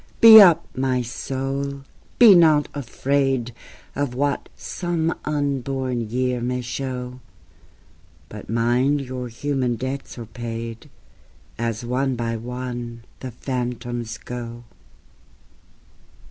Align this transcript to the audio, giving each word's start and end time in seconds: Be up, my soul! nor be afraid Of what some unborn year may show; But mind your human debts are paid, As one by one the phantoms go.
Be 0.19 0.41
up, 0.41 0.65
my 0.75 1.03
soul! 1.03 1.83
nor 2.19 2.61
be 2.63 2.71
afraid 2.73 3.53
Of 3.95 4.15
what 4.15 4.49
some 4.55 5.13
unborn 5.25 6.09
year 6.09 6.41
may 6.41 6.61
show; 6.61 7.19
But 8.27 8.49
mind 8.49 9.01
your 9.01 9.27
human 9.27 9.75
debts 9.75 10.17
are 10.17 10.25
paid, 10.25 10.89
As 11.59 11.85
one 11.85 12.15
by 12.15 12.35
one 12.35 13.03
the 13.19 13.29
phantoms 13.29 14.17
go. 14.17 14.63